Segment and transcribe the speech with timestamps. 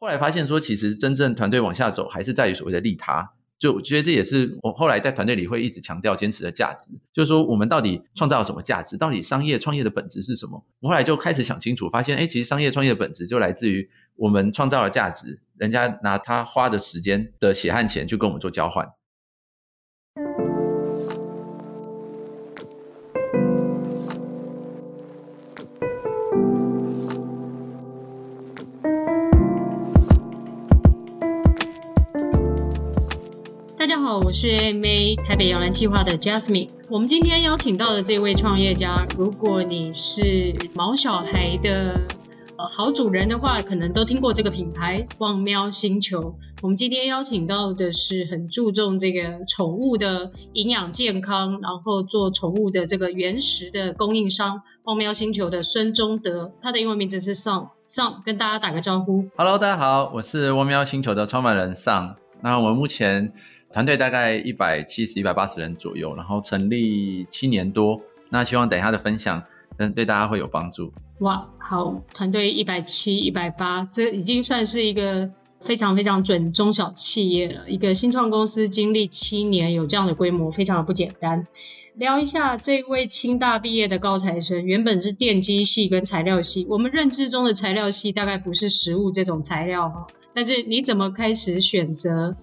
[0.00, 3.34] 后来发现说，其实真正团队往下走，还是在于所谓的利他。
[3.58, 8.96] 就我觉得这也是我后来在团队里会一直强调、坚持的价值，就是说我们到底创造了什么价值？
[8.96, 10.64] 到底商业创业的本质是什么？
[10.80, 13.86] 我后来就开始想清楚，发现，哎，其实商业创业的本质就来自于
[14.16, 18.88] 我们创造了价值，人家拿他花的时间的血汗钱去跟我们做交换。
[34.30, 36.68] 我是 MA 台北摇篮计划的 Jasmine。
[36.88, 42.00] 我们今天邀请到的这位创业家，如果你是毛小孩的
[42.56, 46.36] 呃好主人的话，可能都听过这个品牌旺喵星球。
[46.62, 57.70] 我们今天邀请到的是很注重这个宠物的营养健康，然后做宠物的这个原食的供应商旺喵星球的孙中德，他的英文名字是 Sung。
[57.84, 59.24] Sung 跟大家打个招呼。
[59.36, 62.14] Hello，大家好，我是旺喵星球的创办人 Sung。
[62.42, 63.32] 那我们目前。
[63.72, 68.00] 团队大概一百七十、一百八十人左右，然后成立七年多。
[68.30, 69.44] 那希望等一下的分享，
[69.76, 70.92] 嗯，对大家会有帮助。
[71.20, 75.30] 哇，好，团队一百七、一百八，这已经算是一个
[75.60, 77.70] 非常非常准中小企业了。
[77.70, 81.46] 一个新创公司经历七年有这样的规模，非常的不简单。
[81.94, 86.66] 聊一下这位清大毕业的高材生，原本是电机系跟材料系。
[86.68, 92.36] 我们认知中的材料系大概不是实物这种材料哈，但是你怎么开始选择？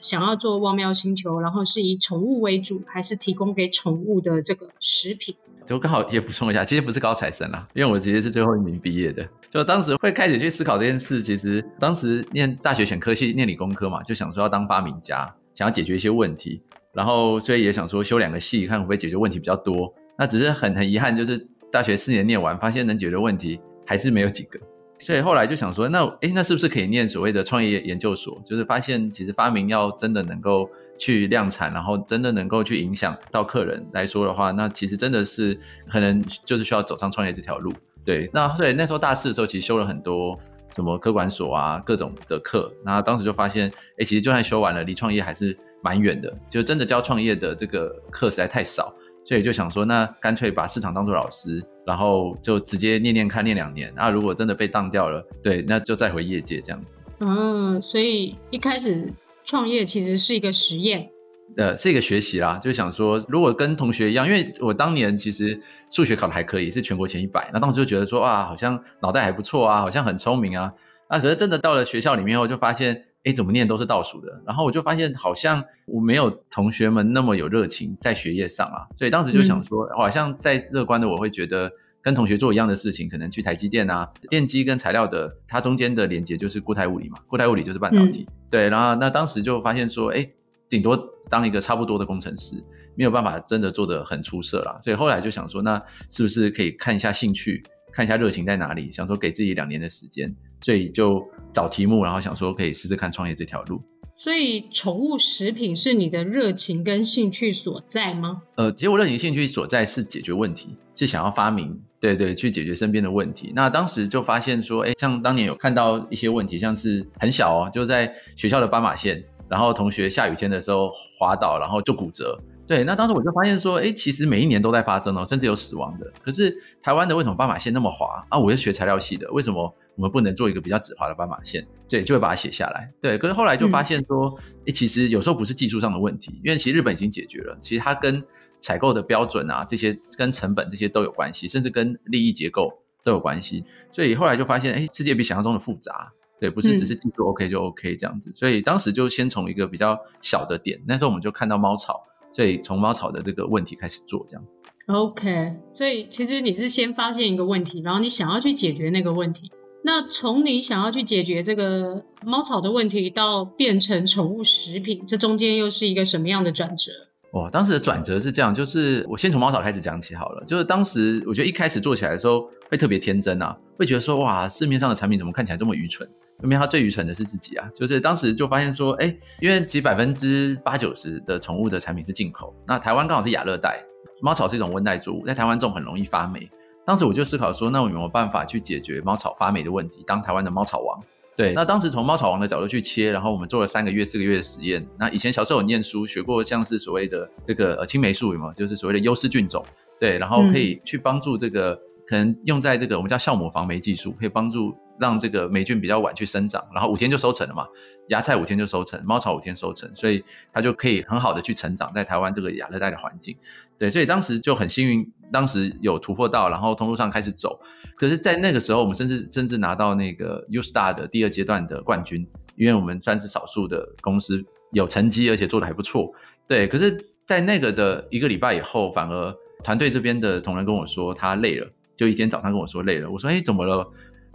[0.00, 5.36] 想要做旺喵星球，然后是以宠物为主，还是提供给宠物的这个食品？
[5.64, 9.24] 就刚好也补充一下，其实不是高材生啦， 因为我其实是最后一名毕业的。
[9.48, 16.60] 就当时会开始去思考这件事，其实当时念大学选科系，念理工科嘛，就想说要当发明家，想要解决一些问题，
[16.92, 19.94] 然后所以也想说修两个系，看会不会解决问题比较多。
[20.18, 21.38] 那只是很很遗憾，就是
[21.70, 24.58] 大学四年念完，发现能解决的问题还是没有几个。
[25.02, 28.40] 所以后来就想说，那诶，那是不是可以念所谓的创业研究所？
[28.46, 35.58] 就是发现其实发明要真的能够去量产，然后真的能够去影响到客人来说的话，那其实真的是
[35.90, 37.72] 可能就是需要走上创业这条路。
[38.04, 40.38] 对，那所以那时候大四的时候，其实修了很多
[40.70, 48.94] 什么科管所啊各种的课，然后当时就发现，诶，其实就算修完了，离创业还是蛮远的，就真的教创业的这个课实在太少。
[49.24, 53.92] 所以就想说，那干脆把市场当做老师，然后就直接念念看，念两年。
[53.96, 56.98] 那如果真的被当掉了，对，那就再回业界这样子。
[57.20, 59.12] 嗯，所以一开始
[59.44, 61.08] 创业其实是一个实验，
[61.56, 62.58] 呃，是一个学习啦。
[62.58, 65.60] 就想说，如果跟同学一样，因为我当年其实
[65.90, 67.50] 数学考的还可以，是全国前一百。
[67.52, 70.72] 那当时就觉得说，哇，好像脑袋还不错啊，好像很聪明啊。
[71.10, 73.04] 那可是真的到了学校里面后，就发现。
[73.24, 90.28] 哎，怎么念都是倒数的，然后我就发现好像我没有同学们那么有热情在学业上啊，所以当时就想说，好像在乐观的我会觉得跟同学做一样的事情，可能去台积电啊，电机跟材料的它中间的连接就是固态物理嘛，固态物理就是半导体，嗯、对，然后那当时就发现说，哎，
[90.68, 92.56] 顶多当一个差不多的工程师，
[92.96, 97.62] 没有办法真的做得很出色啦，所以后来就想说，那是不是可以看一下兴趣，
[97.92, 100.34] 看一下热情在哪里，想说给自己两年的时间。
[100.64, 101.20] 所以就
[101.52, 103.82] 找题目，然后想说可以试试看创业这条路。
[104.14, 108.42] 所以宠物食品是你的热情跟兴趣所在吗？
[108.54, 113.52] 呃，其实我热情兴趣所在是解决问题，是想要发明，对对，去解决身边的问题。
[113.56, 122.38] 那当时就发现说，哎，像当年有看到一些问题，像是很小哦，就在学校的斑马线，然后同学下雨天的时候滑倒，然后就骨折。
[122.64, 126.06] 对，那当时我就发现说，哎，其实每一年都在发生哦，甚至有死亡的。
[126.22, 128.38] 可是台湾的为什么斑马线那么滑啊？
[128.38, 129.74] 我是学材料系的，为什么？
[129.96, 132.90] 我们不能做一个比较直滑的斑马线，对，就会把它写下来。
[133.00, 134.34] 对，可是后来就发现说，
[134.66, 138.22] 嗯、其实有时候不是技术上的问题，因为其实日本已经解决了，其实它跟
[138.58, 142.72] 采购的标准啊，这些跟成本这些都有关系，甚至跟利益结构
[143.04, 143.64] 都有关系。
[143.90, 146.10] 所以后来就发现，哎，世界比想象中的复杂，
[146.40, 148.30] 对，不是只是技术 OK 就 OK 这样子。
[148.30, 152.02] 嗯、所以当时就先从一个比较小的点，那时候我们就看到猫草，
[152.32, 154.60] 所以从猫草的这个问题开始做这样子。
[154.86, 159.50] OK，所以其实你是先发现一个问题，然后你想要去解决那个问题。
[159.84, 166.92] 那从你想要去解决这个猫草的问题，到变成宠物食品，这中间又是一个什么样的转折？
[167.32, 170.44] 哦，当时的转折是这样，就是我先从猫草开始讲起好了。
[170.46, 176.08] 就是当时我觉得一开始做起来的时候会特别天真啊，会觉得说哇，市面上的产品怎么看起来这么愚蠢？
[176.42, 177.68] 因为它最愚蠢的是自己啊。
[177.74, 183.82] 就是当时就发现说，哎，因为其实百分之八九十的宠物的产品是进口，那台湾刚好是亚热带，
[184.20, 186.48] 猫草是一种温带作物，在台湾种很容易发霉。
[186.84, 191.00] 当时我就思考说，那我有没有办法去解决猫草发霉的问题，当台湾的猫草王？
[191.34, 194.86] 对，那当时从猫草王的角度去切，然后我们做了三个月、四个月的实验。
[194.98, 198.52] 那以前小时候有念书学过，像是所谓的这个呃青霉素有没有？
[198.52, 199.64] 就是所谓的优势菌种，
[199.98, 207.66] 对，然后可以去帮助这个、嗯、可能用在这个我们叫酵母防霉技术，可以帮助让这个霉菌比较晚去生长，然后五天就收成了嘛。
[208.08, 210.22] 芽菜五天就收成，猫草五天收成，所以
[210.52, 213.36] 它就可以很好的去成长在台湾这个亚热带的环境。
[213.78, 217.58] 对，所以当时就很幸运，当时有突破到，然后通路上开始走。
[217.96, 222.26] 可是，在那个时候，我们甚至甚至拿到那个 U Star 的第二阶段的冠军，
[222.56, 226.12] 因为我们算是少数的公司有成绩，而且做得还不错。
[226.46, 226.96] 对，可是，
[227.26, 229.34] 在那个的一个礼拜以后，反而
[229.64, 233.10] 团队这边的同仁跟我说他累了，就一天早上跟我说累了。
[233.10, 233.88] 我说：“哎，怎么了？”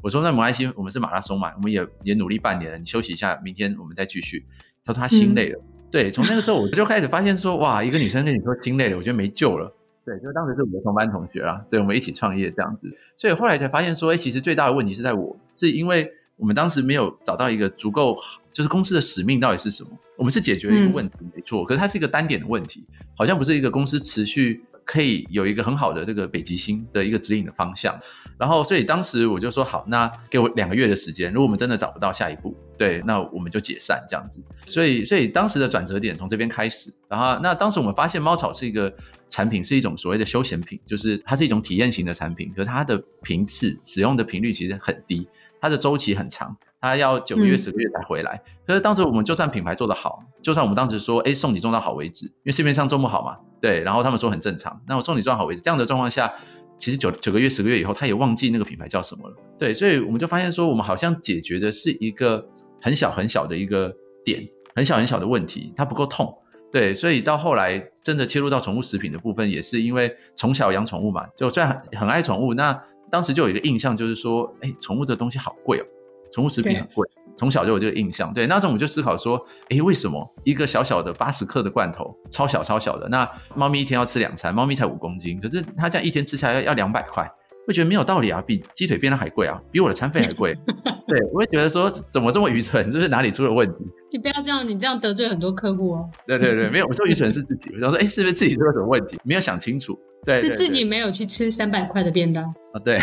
[0.04, 4.46] 我说：“那没关系，我们是马拉松嘛，我们也也努力半年了，你休息一下，明天我们再继续。”
[4.86, 5.60] 他说他心累了。
[5.60, 9.74] 嗯、对，从那个时候我就开始发现说：“哇，一个女生跟你说心累了，我觉得没救了。”
[10.06, 12.96] 对，就当时是我们的同班同学啦，对，我们一起创业这样子。
[13.18, 18.18] 所以后来才发现说：“哎，其实最大的问题是在我，是因为我们当时没有找到一个足够，
[18.52, 19.90] 就是公司的使命到底是什么？
[20.16, 28.00] 我们是解决了一个问题，嗯、没错，可是它是一个单点的问题，好像不是一个公司持续。”可以有一个很好的这个北极星的一个指引的方向，
[28.40, 34.42] 然后所以当时我就说好，那给我两个月的时间，如果我们真的找不到下一步，对，那我们就解散这样子。
[34.66, 38.92] 所以所以当时的转折点从这边开始，然后那当时我们发现猫草是一个
[39.28, 45.28] 产品，是一种所谓的休闲品，就是它是一种体验型的产品，可是它的频次使用的频率其实很低，
[45.60, 46.56] 它的周期很长。
[46.80, 48.42] 他要九个月、十个月才回来。
[48.46, 53.82] 嗯、可是当时我们就算品牌做得好，就算我们当时说，哎，送你送到好为止，因为市面上种不好嘛，对。
[53.82, 55.62] 然后他们说很正常，那我送你送到好为止。
[55.62, 56.34] 这样的状况下，
[56.78, 59.36] 其实九九个月、十个月以后，他也忘记那个品牌叫什么了。
[59.58, 62.48] 对，所以我们就发现说，我们好像解决的是一个
[62.82, 63.94] 很小很小的一个
[64.24, 66.32] 点，很小很小的问题，它不够痛。
[66.70, 72.78] 对，所以到后来真的切入到宠物食品的部分，也是因为从小养宠物嘛，就虽然很爱宠物，那
[73.10, 75.86] 当时就有一个印象，就是说，哎，宠物的东西好贵哦。
[76.32, 77.08] 宠物食品很贵，
[77.38, 78.34] 从小就有这个印象。
[78.34, 87.30] 对，那时候我们就思考说，诶，为什么一个小小的八十克的罐头，超小超小的，那猫咪一天要吃两餐，猫咪才五公斤，可是它这样一天吃下来要要两百块，
[87.68, 90.56] 会觉得没有道理啊，比鸡腿便当还贵啊，比我的餐费还贵。
[91.06, 92.90] 对，我会觉得说，怎么这么愚蠢？
[92.90, 93.86] 就是哪里出了问题？
[94.12, 96.10] 你不要这样，你这样得罪很多客户哦。
[96.26, 99.20] 对对对，没有，我说愚蠢是自己， 我想说，诶，是不是自己出了什么问题？
[99.24, 100.00] 没有想清楚。
[100.24, 102.44] 对，对，对，是自己没有去吃三百块的便当
[102.74, 102.80] 啊？
[102.84, 103.00] 对，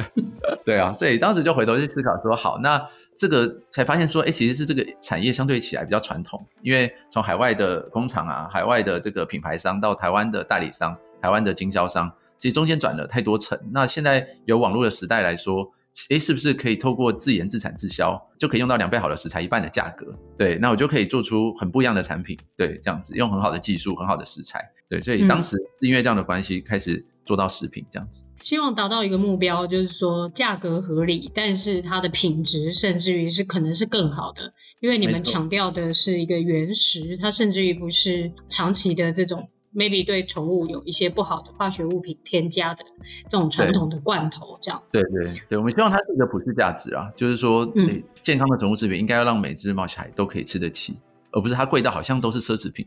[0.64, 2.80] 对啊，所以当时就回头去思考说，好，那
[3.14, 12.10] 这个才发现说，哎，其实是这个产业相对起来比较传统，因为从海外的工厂啊，海外的这个品牌商到台湾的代理商、台湾的经销商，
[12.44, 13.58] 其实中间转了太多层。
[13.72, 15.66] 那现在有网络的时代来说，
[16.10, 20.14] 哎，是不是可以透过自研自产自销，就可以用到两倍好的食材，一半的价格？
[20.36, 22.38] 对，那我就可以做出很不一样的产品。
[22.54, 24.60] 对，这样子用很好的技术、很好的食材。
[24.90, 28.22] 对，所以当时是因为这样的关系，开始做到食品这样子。
[28.24, 39.48] 嗯，希望达到一个目标，就是说价格合理，但是它的品质甚至于是可能是更好的，因为你们强调的是一个原食，它甚至于不是长期的这种。
[39.74, 42.84] Maybe 对宠物有一些不好的化学物品添加的
[43.28, 45.02] 这种传统的罐头，这样子。
[45.02, 50.96] 对对对，我们希望它是一个普世价值啊，就是说，嗯，健康的宠物食品应该要让每只猫小孩都可以吃得起，
[51.32, 52.86] 而不是它贵到好像都是奢侈品，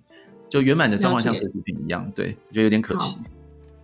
[0.50, 3.18] 就圆满的状况像奢侈品一样，对，我觉得有点可惜。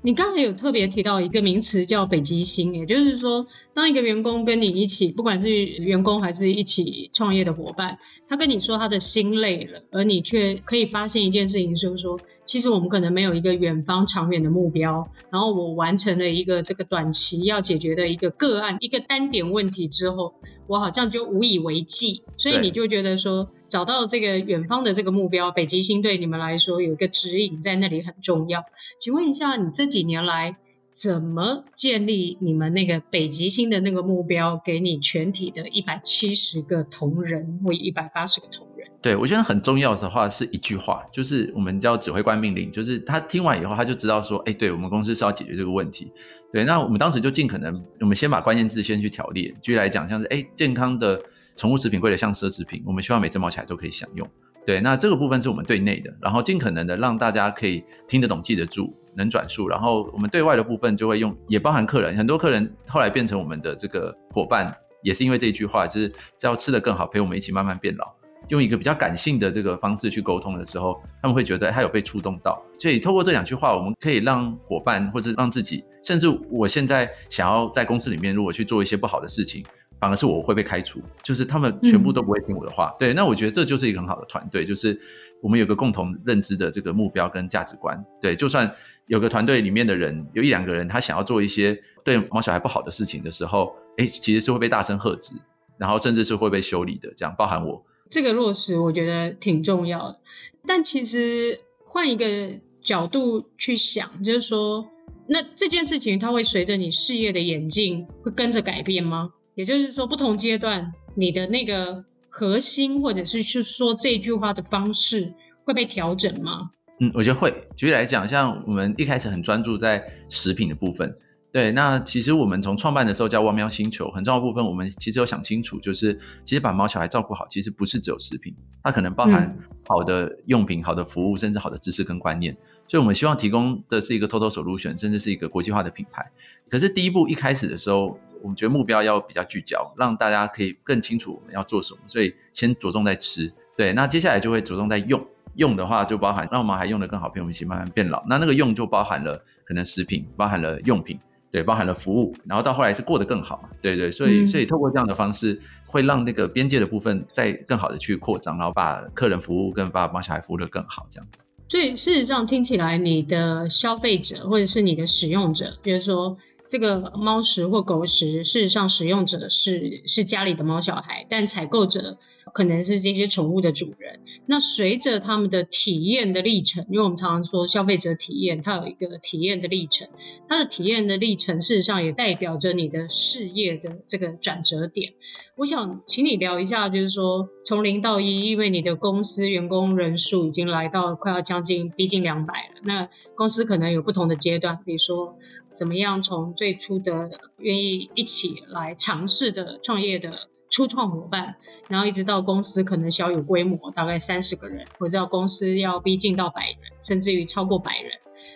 [0.05, 7.97] 你刚才有特别提到一个名词叫北极星，也就是说，当一个员工跟你一起，不管是员工还是一起创业的伙伴，
[8.27, 20.35] 他跟你说他的心累了，而你却可以发现一件事情，就是说，其实我们可能没有一个远方长远的目标，然后我完成了一个这个短期要解决的一个个案，一个单点问题之后，
[20.67, 23.49] 我好像就无以为继，所以你就觉得说。
[23.69, 28.65] 找到这个远方的这个目标，北极星对你们来说有一个指引在那里很重要。
[28.99, 30.57] 请问一下，你这几年来
[30.93, 38.87] 怎么建立你们那个北极星的那个目标，给你全体的一百七十个同仁或一百八十个同仁？
[39.01, 46.11] 对，我觉得很重要的话是一句话，就是我们叫指挥官命令，就是他听完以后他就知道说，哎，对我们公司是要解决这个问题。
[46.51, 51.19] 对，那我们当时就尽可能，我们先把关键字先去条列，举例来讲，像是哎健康的。
[51.55, 54.27] 宠物食品贵的像奢侈品，我们希望每只毛起来都可以享用。
[54.65, 59.67] 对，那这个部分是我们对内的，然后尽可能的让大家可以听得懂、记得住、能转述。
[59.67, 68.13] 然后我们对外的部分就会用，也包含客人，很多客人后来变成我们的这个伙伴，也是因为这一句话，就是只要吃得更好，陪我们一起慢慢变老。
[68.49, 72.61] 用一个比较感性的这个方式去沟通的时候，他们会觉得他有被触动到。
[72.77, 79.65] 所以透过这两句话，我们可以让伙伴或者让自己，甚至我现在想要在公司里面如果去做一些不好的事情。
[80.03, 82.89] 反而是我会被开除，就是他们全部都不会听我的话。
[82.89, 84.99] 嗯、对，那我觉得这就是一个很好的团队，就是
[85.39, 87.97] 我们有个共同认知的这个目标跟价值观。
[88.19, 88.69] 对，就算
[89.07, 95.35] 有个团队里面的人有一两个人，他想要做一些对毛小孩不好的事情的时候，哎，其实是会被大声喝止，
[95.77, 97.09] 然后甚至是会被修理的。
[97.15, 100.19] 这样包含我这个落实，我觉得挺重要的。
[100.67, 104.89] 但其实换一个角度去想，就是说，
[105.27, 109.31] 那这件事情它会随着你事业的演进会跟着改变吗？
[109.55, 115.33] 也就是说，不同阶段你的那个核心或者是去说这句话的方式
[115.63, 116.71] 会被调整吗？
[116.99, 117.53] 嗯，我觉得会。
[117.75, 121.15] 举例来讲，像我们一开始很专注在食品的部分，
[121.51, 129.55] 对，那其实我们从创办的时候叫汪喵星球，很重要的部分，我们其实有想清楚，就是其实把猫小孩照顾好，其实不是只有食品，它可能包含
[129.87, 132.55] 好的用品、嗯、好的服务，甚至好的知识跟观念。
[132.87, 136.23] 所以我们希望提供的是一个 total solution，甚至是一个国际化的品牌。
[136.69, 143.51] 可是第一步一开始的时候，我们觉得目标要比较聚焦，让大家可以更清楚我们要做什么，所以先着重在吃。
[143.75, 145.25] 对，那接下来就会着重在用。
[145.55, 148.23] 用的话就包含让我们还用得更好，陪我们一起慢慢变老。
[148.27, 151.19] 那那个用就包含了可能食品，包含了用品，
[151.51, 154.11] 对，包含了服务，然后到后来是过得更好嘛，对对。
[154.11, 161.45] 所以所以透过这样的方式，会让那个边界的部分再更好的去扩张，然后把客人服务跟把帮小孩服务的更好，这样子。
[161.69, 166.37] 所以事实上听起来，你的消费者或者是你的使用者，比如说。
[166.65, 172.17] 这个猫食或狗食，事实上使用者是是家里的猫小孩，但采购者
[172.53, 174.21] 可能是这些宠物的主人。
[174.45, 180.09] 那随着他们的体验的历程，因为我们常常说消费者体验，它有一个体验的历程，
[180.49, 185.13] 它的体验的历程事实上也代表着你的事业的这个转折点。
[185.55, 195.37] 我想请你聊一下，就是说从零到一，因为你的公司员工人数已经来到快要将近逼近两百了，那公司可能有不同的阶段，比如说。
[195.73, 208.13] 怎么样从最初的愿意一起来尝试的创业的初创伙伴，然后一直到公司可能小有规模，大概三十个人，或者到公司要逼近到百人，甚至于超过百人。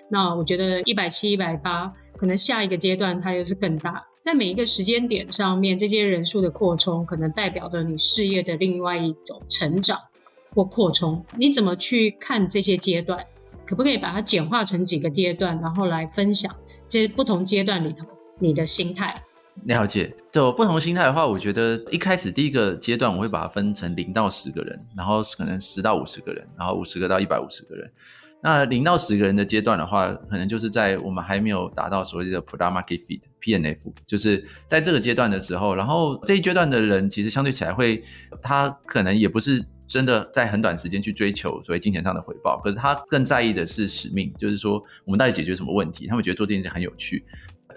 [0.10, 4.08] 那我觉得一百七、一百八，可能下一个阶段它又是更大。
[4.24, 10.00] 在每一个时间点上面，这些人数的扩充，可能代表着你事业的另外一种成长
[10.56, 11.24] 或扩充。
[11.38, 13.28] 你怎么去看这些阶段？
[13.68, 16.56] 可不可以把它简化成几个阶段，然后来分享
[16.88, 18.08] 这些不同阶段里头
[18.40, 19.22] 你的心态？
[19.66, 27.92] 了解，就不同心态的话，我觉得一开始第一个阶段我会把它分成零到十个人，然后可能十到五十个人，然后五十个到一百五十个人。
[28.42, 38.04] 那零到十个人的阶段的话，可能就是在我们还没有达到所谓的 product market fit（PNF），就是在这个阶段的时候，然后这一阶段的人其实相对起来会，
[38.42, 39.64] 他可能也不是。
[39.88, 46.08] 真的在很短时间去追求所谓金钱上的回报，可是他更在意的是使命，就是说我们到底解决什么问题？
[46.08, 47.24] 他们觉得做这件事很有趣，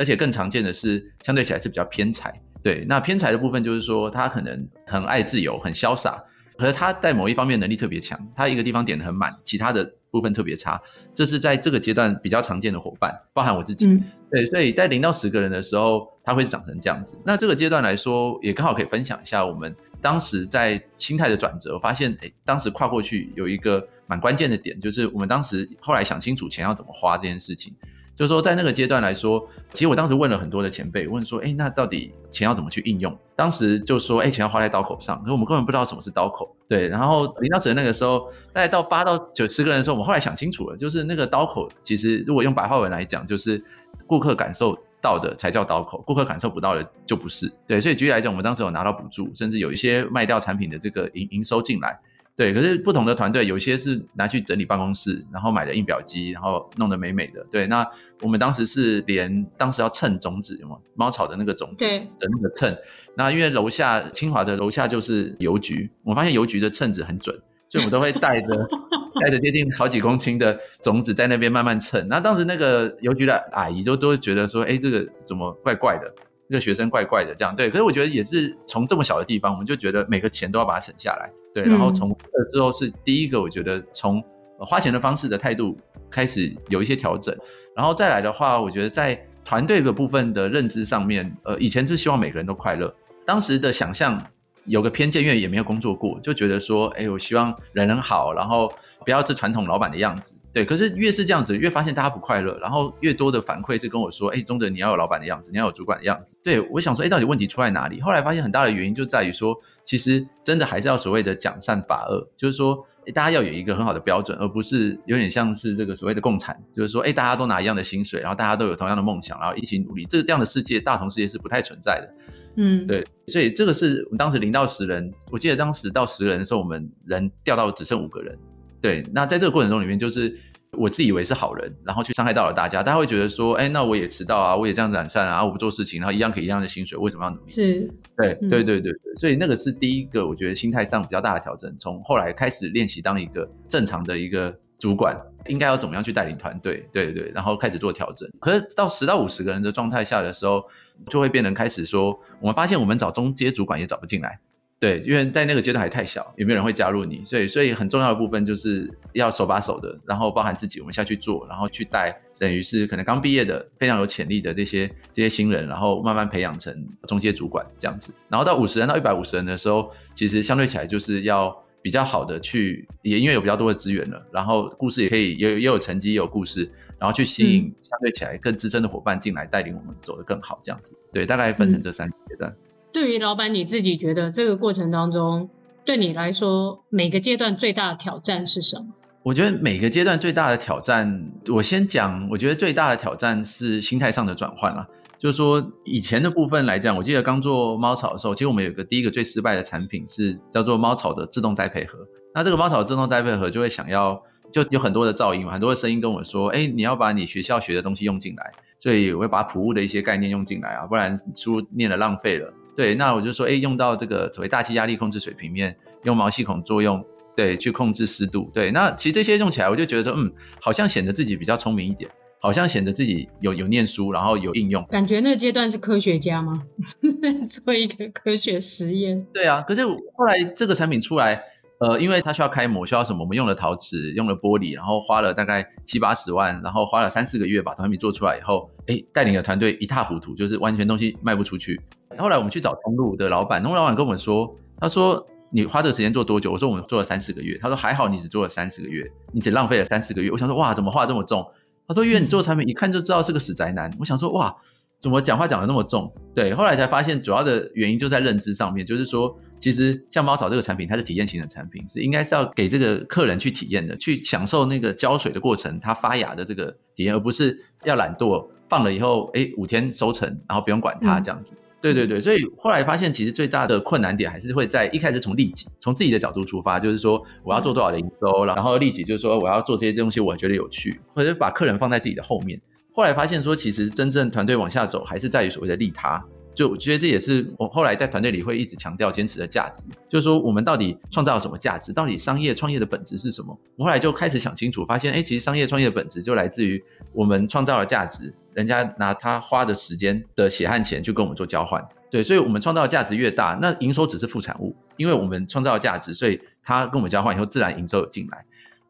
[0.01, 2.33] 而且更常见的是相对起来是比较偏财。
[2.63, 6.25] 对，那偏财的部分就是说他可能很爱自由，很潇洒，
[6.57, 10.81] 可是他在某一方面能力特别强，他一个地方点的很满，其他的部分特别差。
[11.13, 13.87] 这是在这个阶段比较常见的伙伴，包含我自己。
[13.87, 17.15] 嗯、对，所以在零到十个人的时候，他会长成这样子。
[17.27, 19.77] 那这个阶段来说，也刚好可以分享一下我们。
[20.03, 27.75] 当时在心态的转折，我发现，哎，当时跨过去有一个蛮关键的点，就是我们当时后来想清楚钱要怎么花这件事情。
[28.21, 33.19] 就是说，在那个阶段来说，其实我当时问了很多的前辈，问说，哎，那到底钱要怎么去应用？
[33.35, 36.55] 当时就说，哎，钱要花在刀口上，可我们根本不知道什么是刀口。
[36.69, 43.65] 对，然后零到十那个时候，大概到八到九十个人的时候，我们后来想清楚了，就是那个刀口，其实如果用白话文来讲，就是
[44.07, 47.51] 顾客感受到的才叫刀口，顾客感受不到的就不是。
[47.67, 51.99] 对，所以举例来讲，我们当时有拿到补助，甚至有一些卖掉产品的这个营营收进来。
[52.41, 57.47] 对，可是不同的团队，有些是拿去整理办公室，然后买了印表机，然后弄得美美的。
[57.53, 57.87] 对，那
[58.23, 60.79] 我们当时是连当时要称种子，有吗？
[60.95, 62.75] 猫草的那个种子的那个称。
[63.15, 68.69] 那因为楼下清华的楼下就是邮局，我发现邮局的称子很准，所以我们都会带着。
[69.21, 76.11] 带着接近好几公斤的种子在那边慢慢称，那当时那个邮局的阿姨都都会觉得说，哎，这个怎么怪怪的？
[76.51, 77.71] 这个学生怪怪的，这样对。
[77.71, 81.63] 可是我觉得也是从这么小的地方，我们就觉得每个钱都要把它省下来，对。
[81.63, 84.23] 然后从这之后是第一个，我觉得从
[84.59, 85.79] 花钱的方式的态度
[86.11, 87.35] 开始有一些调整，
[87.75, 92.93] 然后再来的话，我觉得在团队的部分的认知上面，呃，以前是希望每个人都快乐，
[93.25, 94.21] 当时的想象。
[94.67, 98.71] 有个偏见，因为也没有工作过，就觉得说，哎，我希望人人好，然后
[99.07, 100.65] 不要是传统老板的样子，对。
[100.65, 106.37] 可是越是这样子，越发现大家不快乐，然后越多的反馈是跟我说，哎，宗德你要有老板的样子，你要有主管的样子。
[106.43, 108.01] 对，我想说，哎，到底问题出在哪里？
[108.01, 122.15] 后来发现很大的原因就在于说，其实真的还是要所谓的讲善法恶，就是说，大家要有一个很好的标准，而不是有点像是这个所谓的共产，就是说，哎，大家都拿一样的薪水，然后大家都有同样的梦想，然后一起努力，这这样的世界，大同世界是不太存在的。
[122.57, 128.37] 嗯，对，所以这个是我们当时零到十人，我记得当时到十个人的时候，我们人掉到只剩五个人。
[128.81, 130.35] 对，那在这个过程中里面，就是
[130.73, 137.51] 我自以为是好人，然后去伤害到了大家，大家会觉得说，哎，那我也迟到啊，我也这样懒散啊，我不做事情，然后一样可以一样的薪水，为什么要努力？
[137.51, 145.17] 是，对，对，对，对，对，所以那个是第一个，我觉得心态上比较大的调整，从后来开始练习当一个正常的一个主管
[145.49, 148.29] 应该要怎么样去带领团队，对对对，然后开始做调整。
[148.39, 150.63] 可是到十到五十个人的状态下的时候，
[151.09, 154.39] 就会变成开始说，我们发现我们找中阶主管也找不进来。
[154.81, 157.23] 对，因为在那个阶段还太小，有没有人会加入你？
[157.23, 166.75] 所以，所以很重要的部分就是要手把手的，然后包含自己，我们下去做，然后去带，等于是可能刚毕业的非常有潜力的这些这些新人，然后慢慢培养成
[167.07, 168.11] 中介主管这样子。
[168.31, 176.67] 然后到五十人到一百五十人的时候，其实相对起来就是要比较好的去，也因为有比较多的资源了，然后故事也可以也有也有成绩也有故事，
[176.99, 180.95] 然后去吸引相对起来更资深的伙伴进来带领我们走得更好这样子。
[181.13, 182.51] 对，大概分成这三个阶段。
[182.51, 185.51] 嗯对于老板你自己觉得这个过程当中，
[185.85, 188.87] 对你来说每个阶段最大的挑战是什么？
[189.23, 194.87] 我觉得每个阶段最大的挑战，我先讲，我觉得最大的挑战是心态上的转换了。
[195.19, 201.99] 就是说以前的部分来讲，我记得刚做猫草的时候，其实我们有个第一个最失败的产品是叫做猫草的自动栽培盒。
[202.35, 204.21] 那这个猫草的自动栽培盒就会想要，
[204.51, 212.51] 就有很多的噪音嘛，很多的声音跟我说，哎，你要把你学校学的东西用进来，所以我会把普物的一些概念用进来啊，不然书念了浪费了。
[212.75, 222.11] 对，那我就说，哎，用到这个所谓大气压力控制水平面，用毛细孔作用，对，去控制湿度，对，那其实这些用起来，我就觉得说，嗯，好像显得自己比较聪明一点，
[222.41, 224.85] 好像显得自己有有念书，然后有应用。
[224.91, 226.63] 感觉那个阶段是科学家吗？
[227.49, 229.27] 做一个科学实验。
[229.33, 231.43] 对啊，可是后来这个产品出来。
[231.81, 233.21] 呃，因为它需要开模，需要什么？
[233.21, 241.81] 我们用了陶瓷，用了玻璃，然后花了大概七八十万，然后花了三四个月把产品做出来以后，哎，带领的团队一塌糊涂，就是完全东西卖不出去。
[242.19, 246.53] 后来我们去找通路的老板，通路老板跟我们说，他说你花这个时间做多久？
[246.53, 247.59] 我说我们做了三四个月。
[247.63, 250.31] 他说还好你只做了三四个月，你只浪费了三四个月。
[250.31, 251.43] 我想说哇，怎么话这么重？
[251.89, 253.91] 他说因为你做产品一看就知道是个死宅男。
[253.99, 254.55] 我想说哇。
[255.01, 256.13] 怎么讲话讲得那么重？
[256.35, 271.53] 对，后来才发现主要的原因就在认知上面，就是说，其实像猫草这个产品，它是体验型的产品，是应该是要给这个客人去体验的，去享受那个浇水的过程，它发芽的这个体验，而不是要懒惰放了以后，哎，五天收成，然后不用管它这样子。
[271.55, 282.61] 嗯、对对对，所以后来发现，其实最大的困难点还是会在一开始从利己，从自己的角度出发，就是说我要做多少的营收，然后利己就是说我要做这些东西，我觉得有趣，或者把客人放在自己的后面。
[282.93, 286.23] 后来发现说，其实真正团队往下走，还是在于所谓的利他。
[286.61, 289.83] 就我觉得这也是我后来在团队里会一直强调、坚持的价值。
[290.11, 291.91] 就是说，我们到底创造了什么价值？
[291.91, 293.59] 到底商业创业的本质是什么？
[293.77, 301.83] 我后来就开始想清楚，发现，哎，其实商业创业的本质就来自于我们创造了价值，人家拿他花的时间的血汗钱去跟我们做交换。
[302.11, 308.45] 对，所以我们创造的价值越大，那营收只是副产物，因为我们创造了价值，所以他跟我们交换以后，自然营收有进来。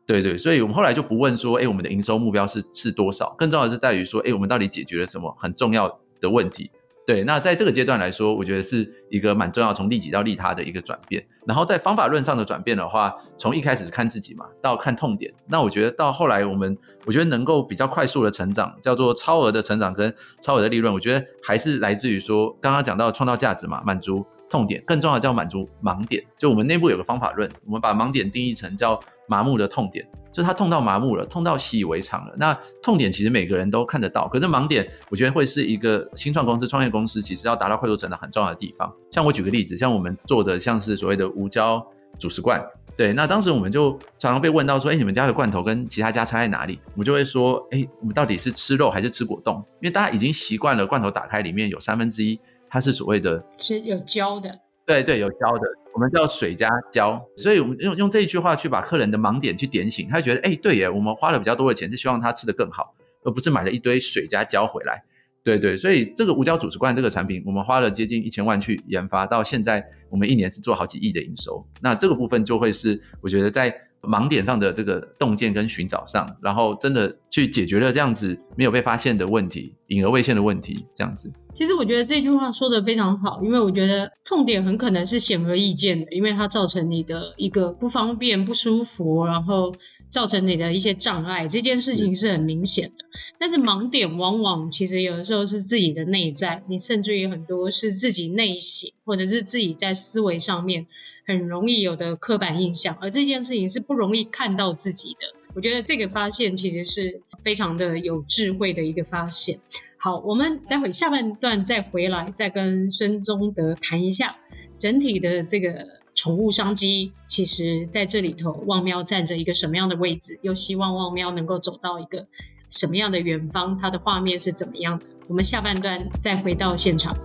[0.05, 3.33] 对对，所以我们后来就不问说，哎，我们的营收目标是是多少？
[3.39, 5.89] 更重要的是在于说，哎，我们到底解决了什么很重要
[6.21, 6.69] 的问题？
[7.11, 11.21] 对，那在这个阶段来说，我觉得是一个蛮重要，从利己到利他的一个转变。
[11.45, 15.35] 然后在方法论上的转变的话，从一开始看自己嘛，到看痛点。
[15.49, 26.25] 那我觉得到后来，我们我觉得能够比较快速的成长，叫做超额的成长跟超额的利润，我觉得还是来自于说，刚刚讲到创造价值嘛，满足痛点，更重要的叫满足盲点。
[26.39, 29.01] 就我们内部有个方法论，我们把盲点定义成叫。
[29.27, 32.35] 麻木的痛点，就是他痛到麻木了，痛到习以为常了。
[32.39, 38.93] 那痛点其实每个人都看得到，可是盲点，我觉得会是一个新创公司、创业公司，其实要达到快速成长很重要的地方。
[39.11, 41.85] 像我举个例子，像我们做的像是所谓的无胶
[42.19, 42.63] 主食罐，
[42.97, 46.79] 对，那当时我们就常常被问到说，哎，你们家的罐头跟其他家差在哪里？
[46.93, 49.57] 我们就会说，哎，我们到底是吃肉还是吃果冻？
[49.81, 52.39] 因为大家已经习惯了罐头打开里面有三分之一
[52.69, 54.61] 它是所谓的是有胶的。
[54.87, 65.03] 对对，有胶的，我们叫水加胶，所以我们用用这一句话去把客人的盲点去点醒，他就觉得，哎，对耶，我们花了比较多的钱，是希望他吃得更好，而不是买了一堆水加胶回来。
[65.43, 71.67] 对对，所以这个无胶主食罐这个产品，我们花了接近一千万去研发，到现在我们一年是做好几亿的营收。
[71.81, 81.33] 那这个部分就会是我觉得在盲点上的这个洞见跟寻找上，然后真的去解决了这样子没有被发现的问题，隐而未现的问题，这样子。
[81.55, 89.75] 其实我觉得这句话说的非常好，因为我觉得痛点很可能是显而易见的，因为它造成你的一个不方便、不舒服，然后
[90.11, 93.05] 造成你的一些障碍，这件事情是很明显的。
[93.39, 100.87] 但是盲点往往其实有的时候是自己的内在，你甚至于很多是自己内省，或者是自己在思维上面
[101.27, 105.40] 很容易有的刻板印象，而这件事情是不容易看到自己的。
[105.55, 109.59] 我觉得这个发现其实是非常的有智慧的一个发现。
[109.99, 114.37] 好，我们待会下半段再回来，再跟孙宗德谈一下
[114.79, 120.39] 整体的这个宠物商机，其实在这里头，旺喵站着一个什么样的位置？
[120.43, 122.29] 又希望旺喵能够走到一个
[122.69, 123.77] 什么样的远方？
[123.77, 125.07] 它的画面是怎么样的？
[125.29, 127.19] 我们下半段再回到现场。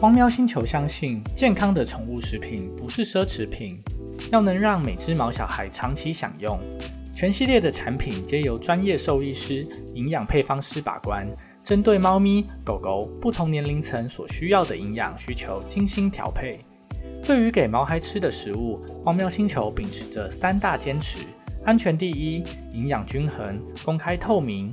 [0.00, 3.82] 汪喵星球相信，健康的宠物食品不是奢侈品，
[4.30, 6.56] 要能让每只毛小孩长期享用。
[7.12, 11.26] 全系列的产品皆由专业兽医师、营养配方师把关，
[11.64, 16.60] 针对猫咪、狗狗不同年龄层所需要的营养需求精心调配。
[17.24, 21.18] 对于给毛孩吃的食物，汪喵星球秉持着三大坚持：
[21.64, 24.70] 安全第一、营养均衡、公开透明。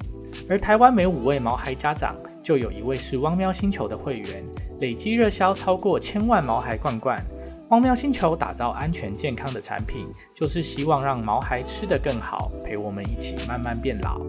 [0.47, 4.43] 而台湾每五位毛孩家长，就有一位是汪喵星球的会员，
[4.79, 7.23] 累积热销超过千万毛孩罐罐。
[7.69, 14.21] 汪喵星球打造安全健康的产品，就是希望让毛孩吃得更好，陪我们一起慢慢变老。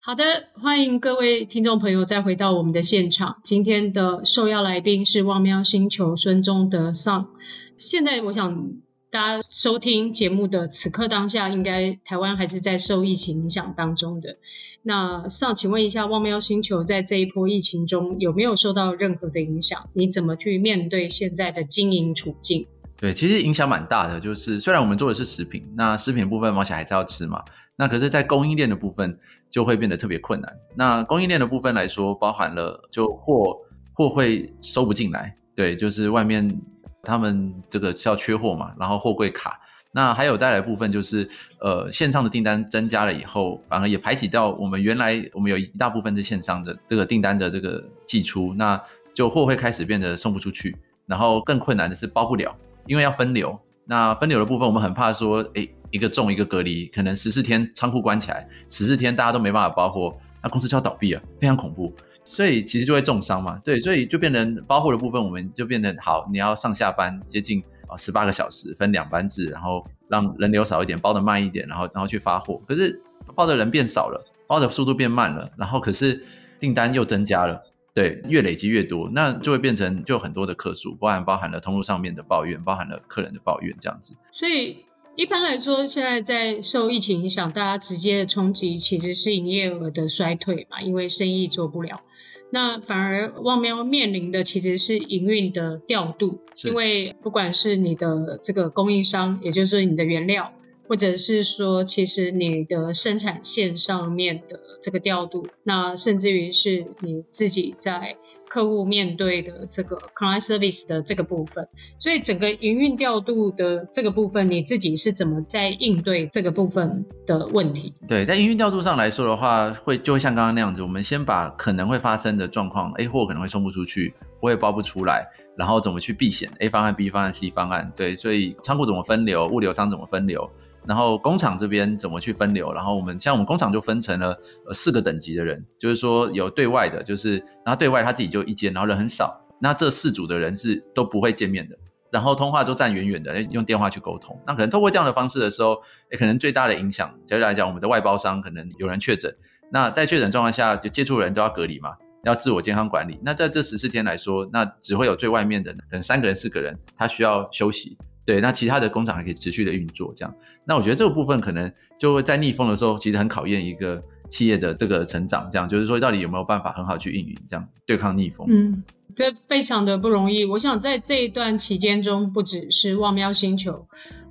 [0.00, 3.40] 好的，欢迎各位听众朋友再回到我们的现场。
[3.44, 7.28] 今天的受邀来宾是汪喵星球孙中德桑。
[7.76, 8.70] 现在我想
[9.10, 14.36] 大家收听节目的此刻当下，应该台湾还是在受疫情影响当中的。
[14.82, 19.88] 那上，请问一下，汪喵星球在这一波疫情中有没有受到任何的影响？
[19.94, 22.66] 你怎么去面对现在的经营处境？
[22.98, 24.20] 对，其实影响蛮大的。
[24.20, 27.42] 就是虽然我们做的是食品，那食品部分毛小孩还是要吃嘛。
[27.76, 29.18] 那可是，在供应链的部分
[29.48, 30.52] 就会变得特别困难。
[30.74, 33.56] 那供应链的部分来说，包含了就货
[33.94, 36.60] 货会收不进来，对，就是外面
[37.02, 39.60] 他们这个是要缺货嘛，然后货柜卡。
[39.90, 41.28] 那还有带来部分就是，
[41.60, 48.80] 呃，线上的订单增加了以后，反而也排挤到我们原来我们有一大部分是线上的这个订单的这个寄出，那
[49.14, 52.54] 就货会开始变得送不出去，然后更困难的是包不了，
[52.86, 53.58] 因为要分流。
[53.86, 61.92] 那分流的部分，我们很怕说，诶，一个重一个隔离，可能十四天仓库关起来，十四天大家都没办法包货，那公司就要倒闭了，非常恐怖。
[62.28, 67.64] 所以其实就会重伤嘛，对，所以就变成包货的部分，我们就变成好，你要上下班接近。
[67.90, 72.60] 啊，十八个小时分两班制，然后让人流少一点，包的慢一点，然后然后去发货。
[72.68, 73.02] 可是
[73.34, 76.22] 包的人变少了，包的速度变慢了，然后可是
[76.60, 77.62] 订单又增加了，
[77.94, 84.14] 对，越累积越多，那就会变成就很多的客诉，包含包含了通路上面的抱怨，包含了客人的抱怨这样子。
[84.32, 84.84] 所以
[85.16, 92.02] 一般来说，现在在受疫情影响，大家直接的冲击其实是营业额的衰退嘛，因为生意做不了。
[92.50, 100.52] 那反而望喵面临的其实是营运的调度，因为不管是你的这个供应商，也就是你的原料，
[100.86, 108.16] 或者是说其实你的生产线上面的这个调度，那甚至于是你自己在。
[108.48, 117.94] 客户面对的这个 client service 的这个部分，所以整个营运调度的这个部分，你自己是怎么在应对这个部分的问题？
[118.08, 130.50] 对，在营运调度上来说的话，会就会像刚刚那样子，我们先把可能会发生的状况，A 货可能会送不出去，货也包不出来，然后怎么去避险，A 方案、B 方案、C 方案，对，所以仓库怎么分流，物流商怎么分流。
[130.88, 132.72] 然后工厂这边怎么去分流？
[132.72, 134.30] 然后我们像我们工厂就分成了
[134.66, 141.76] 呃四个等级的人，就是说有对外的，就是然后对外他自己就一间，然后人很少，那这四组的人是都不会见面的，
[142.10, 144.40] 然后通话都站远远的，用电话去沟通。
[144.46, 145.76] 那可能透过这样的方式的时候，
[146.10, 149.30] 也可能最大的影响，接下来讲我们的外包商可能有人确诊，
[149.70, 151.90] 那在确诊状况下，就接触人都要隔离嘛，
[152.24, 153.20] 要自我健康管理。
[153.22, 157.98] 那在这十四天来说，那只会有最外面的可能三个人四个人，他需要休息。
[158.28, 160.34] 对，那其他的工厂还可以持续的运作，这样。
[160.66, 168.46] 那我觉得这个部分可能就会在逆风的时候，其实很考验一个企业的这个成长，这样就是说到底有没有办法很好去运营，这样对抗逆风。
[168.50, 168.84] 嗯，
[169.16, 170.44] 这非常的不容易。
[170.44, 173.86] 我想在这一段期间中，不只是望喵星球，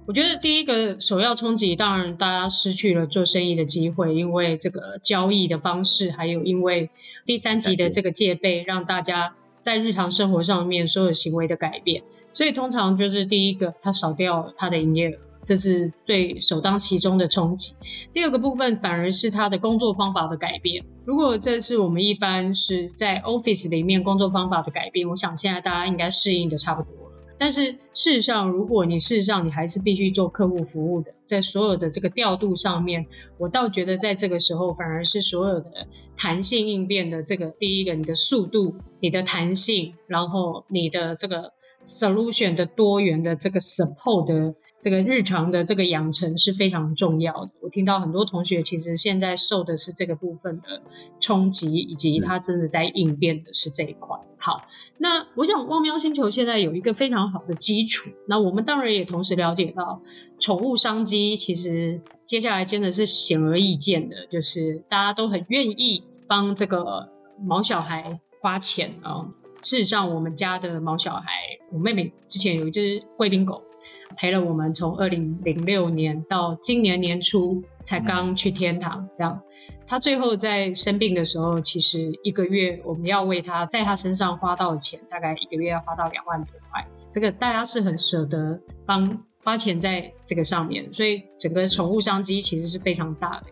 [0.05, 6.91] 我觉得第一个首要冲击，当然大家失去了做生意的机会，因为这个交易的方式，还有因为
[7.25, 12.03] 第三级的这个戒备，让大家在日常生活上面所有行为的改变。
[12.33, 17.73] 所以通常就是第一个，它少掉它的营业额，这是最首当其冲的冲击。
[18.13, 20.85] 第二个部分反而是它的工作方法的改变。
[21.05, 27.15] 如果这是我们一般是在 office 里面工作方法的改变，我想现在大家应该适应的差不多了。
[27.39, 33.05] 但是事实上，如果你事实上你还是必须做客户服务的，在所有的这个调度上面，
[33.37, 35.87] 我倒觉得在这个时候反而是所有的
[36.17, 41.53] 弹性应变的这个第一个，你的速度、你的弹性，然后你的这个。
[41.87, 47.51] Solution 的多元的这个 support 的这个日常的这个养成是非常重要的。
[47.61, 50.83] 我听到很多同学其实现在受的是这个部分的
[51.19, 54.19] 冲击，以及他真的在应变的是这一块。
[54.37, 54.65] 好，
[54.99, 58.11] 那我想汪喵星球现在有一个非常好的基础。
[58.27, 60.03] 那我们当然也同时了解到，
[60.39, 67.09] 宠物商机其实接下来真的是显而易见的，就是大家都很愿意帮这个
[67.41, 69.29] 毛小孩花钱啊。
[69.61, 71.31] 事实上，我们家的毛小孩，
[71.71, 73.63] 我妹妹之前有一只贵宾狗，
[74.15, 79.09] 陪了我们从二零零六年到今年年初才刚去天堂。
[79.15, 79.41] 这样，
[79.87, 86.87] 它最后在生病的时候，其实一个月我们要为它在它身上花到的钱，大概一个月要花到两万多块。
[87.11, 93.51] 这个大家是很舍得帮花钱在这个上面，所以整个宠物商机其实是非常大的。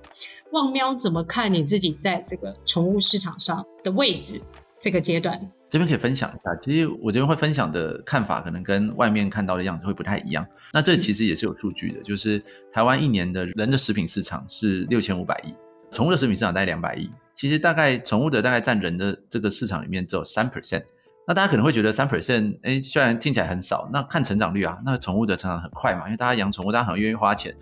[0.51, 4.41] 旺喵怎么看你自己在这个宠物市场上的位置？
[4.77, 6.55] 这个阶段，这边可以分享一下。
[6.61, 10.47] 其实我这边会分享的看法，可能跟外面看到的样子会不太一样。
[10.71, 15.53] 那这其实也是有数据的，就是台湾一年的人的食品市场是六千五百亿，
[15.91, 17.09] 宠物的食品市场大概两百亿。
[17.33, 20.85] 其实大概宠物的大概占人的这个市场里面只有三 percent。
[21.27, 27.53] 那大家可能会觉得三 percent，哎，虽然听起来很少，那看成长率啊，那宠物的成长很快嘛，因为大家养宠物，大家很愿意花钱。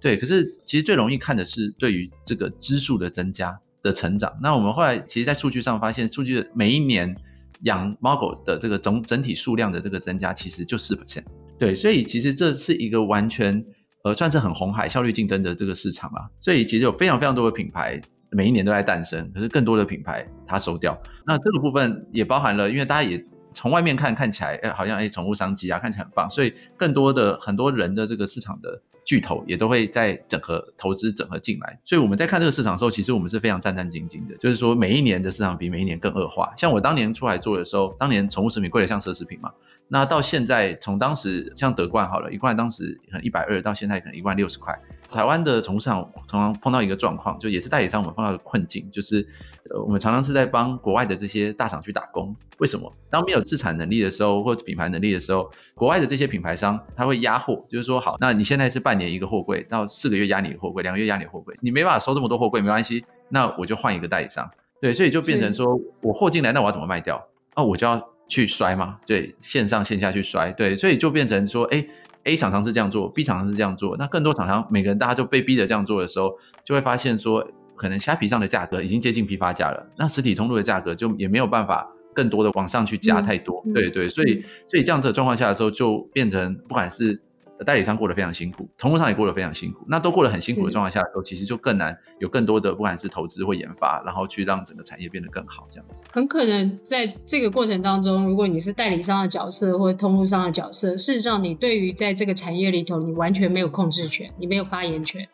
[0.00, 4.34] 对，可是其实最容易看的是对于这个只数的增加的成长。
[4.40, 7.14] 那我们后来其实，在数据上发现，数据的每一年
[7.62, 11.24] 养猫狗的这个总整体数量的这个增加，其实就四 percent。
[11.58, 13.64] 对，所以其实这是一个完全
[14.04, 16.28] 呃算是很红海、效率竞争的这个市场啊。
[16.40, 18.00] 所以其实有非常非常多的品牌。
[18.30, 20.94] 每一年都在诞生，可是更多的品牌它收掉。
[21.26, 31.80] 那这个部分也包含了，因为大家也从外面看看起来，哎，好像哎，宠物商机啊，看起来很棒，所以更多的很多人的这个市场的巨头也都会在整合投资整合进来。
[31.82, 36.52] 所以我们在看这个市场的时候，其实我们是非常战战兢兢的，就是说每一年的市场比每一年更恶化。
[36.58, 39.50] 像我当年出来做的时候，当年宠物食品贵的像奢侈品嘛，
[39.88, 44.78] 那到现在从当时像德冠好了，一罐当时可能一百二，到现在可能一罐六十块。
[45.10, 49.26] 台湾的宠物市场常常碰到一个状况，就也是代理商我们碰到的困境，就是
[49.70, 52.36] 呃，我们常常是在帮国外的这些大厂去打工。
[52.58, 52.92] 为什么？
[53.08, 64.50] 当没有自产能力的时候，或者品牌能力的时候，国外的这些品牌商他会压货，就是说好，那你现在是半年一个货柜，到四个月压你货柜，两个月压你货柜，你没办法收这么多货柜，没关系，那我就换一个代理商。
[64.82, 67.16] 对，所以就变成说我货进来，那我要怎么卖掉？
[67.54, 67.96] 啊，我就要
[68.28, 68.98] 去摔嘛？
[69.06, 70.52] 对，线上线下去摔。
[70.52, 71.84] 对，所以就变成说，哎。
[72.24, 76.30] A 厂商是这样做，B 厂商是这样做，那更多厂商每个人大家就被逼着这样做的时候，
[76.62, 77.42] 就会发现说，
[77.74, 87.18] 可能虾皮上的价格已经接近批发价了，那实体通路的价格就也没有办法更多的往上去加太多，嗯、对对，所以、嗯、所以这样子的状况下的时候，就变成不管是。
[87.64, 96.04] 代理商过得非常辛苦，通路上也过得非常辛苦，那都过得很辛苦的状况下的时候，其实就更难有更多的不管是投资或研发，然后去让整个产业变得更好，这样子。
[96.12, 105.28] 很可能在这个过程当中，如果你是代理商的角色或者通路上的角色，事实上你对于在这个产业里头，你完全没有控制权，你没有发言权，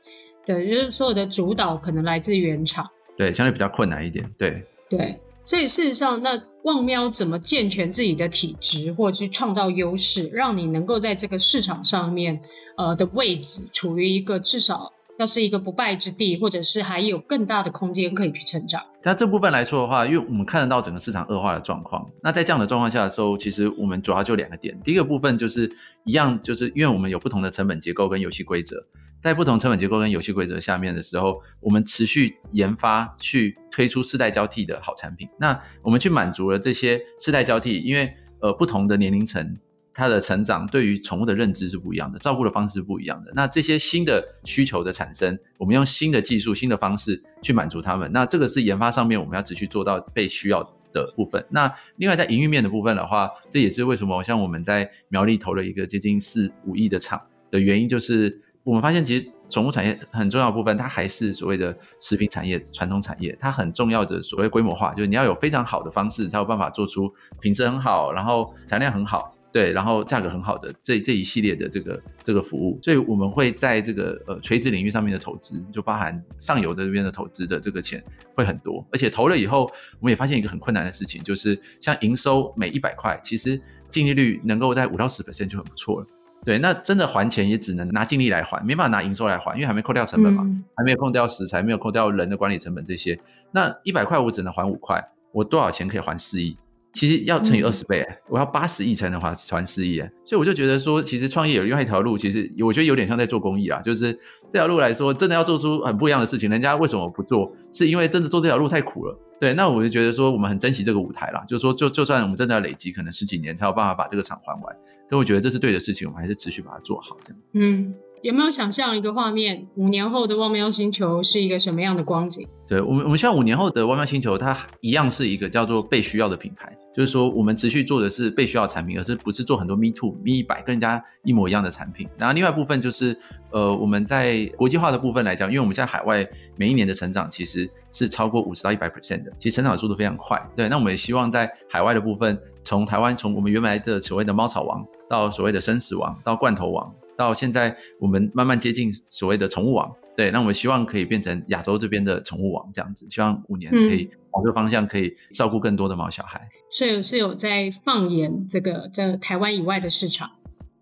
[0.47, 5.21] 对，就是所有的主导可能来自原厂，对，相对比较困难一点，对，对。
[5.47, 12.41] 所以事实上，那旺喵怎么健全自己的体质，或者去创造优势，让你能够在这个市场上面，
[12.79, 18.83] 呃的位置处于一个至少要是一个不败之地，或者是还有更大的空间可以去成长。
[19.03, 24.81] 在这部分来说的话，因为我们看得到整个市场恶化的状况，那在这样的状况下的时候，其实我们主要就两个点。
[24.83, 25.71] 第一个部分就是
[26.05, 28.87] 一样，就是因为我们有不同的成本结构跟游戏规则。
[29.25, 35.27] 在不同成本结构跟游戏规则下面的时候，我们持续研发去推出世代交替的好产品。
[35.41, 39.57] 那我们去满足了这些世代交替，因为呃不同的年龄层，
[39.95, 43.33] 它的成长对于宠物的认知是不一样的，照顾的方式是不一样的。
[43.35, 48.13] 那这些新的需求的产生，我们用新的技术、新的方式去满足他们。
[48.13, 51.43] 那这个是研发上面我们要持续做到被需要的部分。
[51.49, 57.19] 那另外在营运面的部分的话，这也是为什么像我们在苗栗投了一个接近四五亿的厂
[57.51, 58.39] 的原因，就是。
[58.65, 63.37] 我们发现，其实宠物产业很重要部分，它还是所谓的食品产业、传统产业。
[63.39, 72.79] 它很重要的所谓规模化，就是你要有非常好的方式，才有办法做出品质很好，然后产量很好，对，然后价格很好的这这一系列的这个这个服务。
[72.81, 78.03] 所以我们会在这个呃垂直领域上面的投资，就包含上游的这边的投资的这个钱
[78.35, 78.83] 会很多。
[78.91, 86.07] 而且投了以后，我们也发现一个很困难的事情，就是像营收每一百块，其实净利率能够在五到十 percent 就很不错了。
[86.45, 93.19] 对，那真的还钱也只能拿净利来还，没办法拿营收来还，因为还没扣掉成本嘛，嗯、还没有扣掉食材，没有扣掉人的管理成本这些。
[93.51, 95.03] 那一百块我只能还五块，
[95.33, 96.57] 我多少钱可以还四亿？
[96.95, 99.99] 其实要乘以二十倍，嗯、我要八十亿才能还还四亿。
[100.25, 104.13] 所以我就觉得说，其实创业有另外一条路，其实我觉得有点像在做公益啦，就是
[104.53, 107.53] 这条路来说，真的要做出很不一样的事情，人家为什么不做？
[107.73, 109.19] 是因为真的做这条路太苦了。
[109.41, 114.77] 对，那我就觉得说，我们很珍惜这个舞台啦，就是说，就就算我们真的要累积，可能十几年才有办法把这个厂还完，
[115.11, 117.43] 但我觉得这是对的事情，我们还是持续把它做好，这样。
[117.55, 117.93] 嗯，
[118.25, 119.67] 有没有想象一个画面？
[119.75, 122.49] 五年后的汪喵星球是一个什么样的光景？
[122.67, 126.75] 对我们，我们希望五年后的汪喵星球，它一样是一个叫做被需要的品牌。
[126.95, 132.09] 就是说，我们持续做的是被需要的产品，而是不是做很多 me too、me 一百跟人家一模一样的产品。
[132.17, 133.15] 然后另外部分就是，
[133.51, 140.43] 呃，我们在国际化的部分来讲，因为我们现在海外每一年的成长其实是超过五十到一百 percent 的，其实成长速度非常快。
[140.57, 149.95] 对，那我们也希望在海外的部分，从台湾从我们原来的所谓的猫草王，到所谓的生死王，到罐头王，到现在我们慢慢接近所谓的宠物网。
[150.17, 156.49] 对，那我们希望可以变成亚洲这边的宠物网这样子，希望五年可以往这个方向，可以照顾更多的毛小孩。
[156.71, 160.31] 所以是有在放眼这个在台湾以外的市场。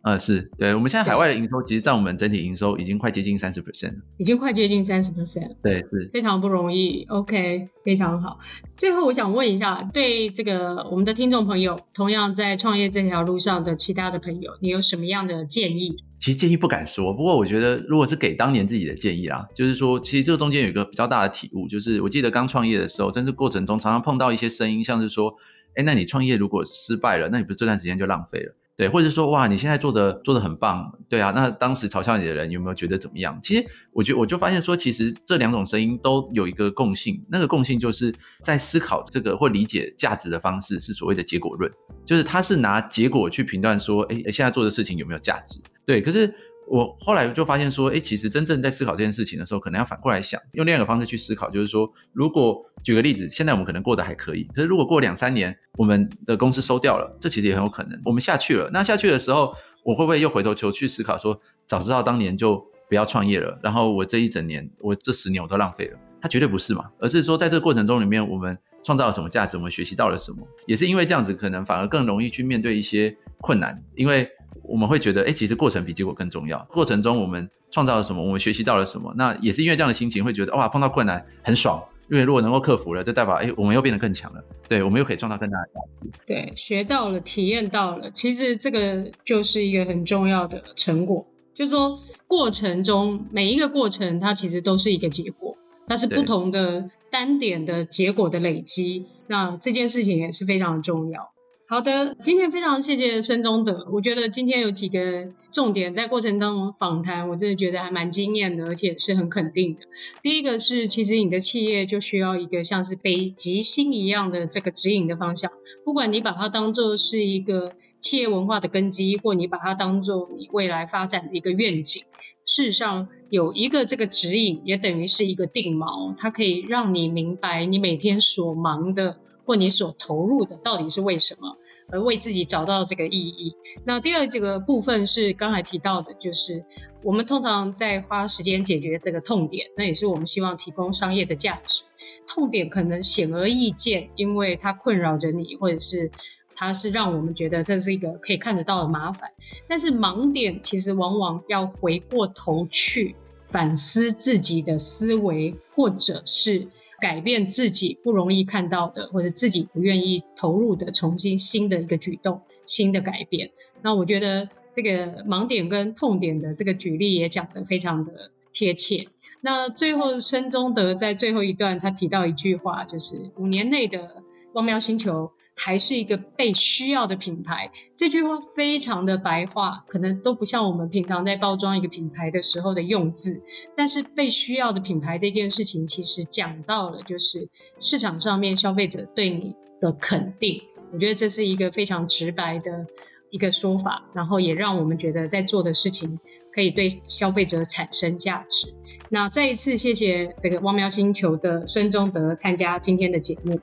[0.03, 7.05] 呃，是对，我们现在海外的营收，其实占我们整体营收已经快接近三十 percent 了，已经快接近三十 percent，对，是非常不容易。
[7.09, 8.41] OK，非常好。
[8.77, 15.95] 最后，我想问一下，对这个我们的听众朋友，同样在创业这条路上的其他的朋友，你有什么样的建议？
[16.19, 25.33] 其实建议不敢说，不过我觉得，如果是给当年自己的建议啦，就是说，其实这个中间有一个比较大的体悟，就是我记得刚创业的时候，在这过程中常常碰到一些声音，像是说，
[25.77, 28.57] 哎，那你创业如果失败了，那你不是这段时间就浪费了？
[28.77, 33.39] 对，或者说哇，你现在做的做的很棒，对啊，那当时嘲笑你的人有没有觉得怎么样？
[33.43, 41.71] 其实我觉我就发现说，其实这两种声音都有一个共性，那个共性就是在思考这个或理解价值的方式是所谓的结果论，
[42.05, 45.61] 就是他是拿结果去评断说，哎，现在做的事情有没有价值？
[45.85, 46.35] 对，可是。
[46.69, 58.71] 我后来就发现说，哎，其实真正在思考这件事情的时候，可能要反过来想，用另外一个方式去思考，就是说，如果举个例子，现在我们可能过得还可以，可是如果过两三年，我们的公司收掉了，这其实也很有可能，我们下去了。
[58.73, 65.99] 那下去的时候，我会不会又回头球去思考说，早知道当年就不要创业了，然后我这一整年，我这十年我都浪费了？
[66.23, 74.27] 它绝对不是嘛，而是说在这个过程中里面，我们创造了什么价值，我们学习到了什么，也是因为这样子，可能反而更容易去面对一些困难，因为。
[74.63, 76.59] 我们会觉得，哎，其实过程比结果更重要。
[76.71, 78.23] 过程中我们创造了什么？
[78.23, 79.13] 我们学习到了什么？
[79.17, 81.83] 那也是因为这样的心情，会觉得哇，碰到困难很爽。
[82.11, 84.45] 因为如果能够克服了，就代表哎，我们又变得更强了。
[84.69, 86.11] 对，我们又可以创造更大的价值。
[86.27, 91.27] 对，学到了，体验到了，其实这个就是一个很重要的成果。
[91.55, 99.07] 就是说，过程中每一个过程，它其实都是一个结果，它是不同的单点的结果的累积。
[99.27, 101.32] 那这件事情也是非常重要。
[101.73, 103.89] 好的，今天非常谢谢孙中德。
[103.91, 109.81] 我觉得今天有几个重点在过程当中访谈，我真的觉得还蛮惊艳的，而且是很肯定的。
[110.23, 115.51] 第一个是，其实你的企业就需要一个像是北极星一样的这个指引的方向，
[115.83, 122.03] 不管你把它当做是一个企业文化的根基，或你把它当做你未来发展的一个愿景，
[122.45, 131.57] 事实上有一个这个指引，也等于是一个定锚，它可以让你明白你每天所忙的或你所投入的到底是为什么。
[131.91, 133.55] 而为自己找到这个意义。
[133.85, 136.65] 那第二这个部分是刚才提到的，就是
[137.03, 141.85] 我们通常在花时间解决这个痛点，那也是我们希望提供商业的价值。
[142.27, 146.11] 痛点可能显而易见，因为它困扰着你，或者是
[146.55, 149.31] 它是让我们觉得这是一个可以看得到的麻烦。
[149.69, 156.69] 但是盲点其实往往要回过头去反思自己的思维，或者是。
[157.03, 163.51] 改变自己不容易看到的，或者自己不愿意投入的，重新新的一个举动，新的改变。
[163.83, 169.09] 那我觉得这个盲点跟痛点的这个举例也讲得非常的贴切。
[169.41, 175.33] 那最后孙中德在最后一段他提到一句话，就是五年内的光喵星球。
[175.65, 183.45] 还是一个被需要的品牌，这句话非常的白话，可能都不像我们平常在包装一个品牌的时候的用字。
[183.77, 187.49] 但是被需要的品牌这件事情，其实讲到了就是
[187.79, 190.63] 市场上面消费者对你的肯定。
[190.93, 192.87] 我觉得这是一个非常直白的
[193.31, 196.19] 一个说法，然后也让我们觉得在做的事情
[196.53, 198.75] 可以对消费者产生价值。
[199.11, 203.61] 那再一次谢谢这个汪喵星球的孙中德参加今天的节目。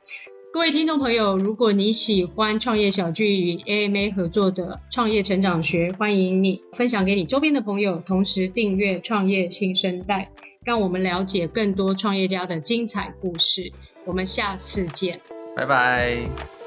[0.51, 10.31] 各位听众朋友，如果你喜欢创业小聚与 AMA 合作的创业成长学，欢迎你分享给你周边的朋友，同时订阅创业新生代，
[10.63, 13.71] 让我们了解更多创业家的精彩故事。
[14.05, 15.21] 我们下次见，
[15.55, 16.58] 拜拜。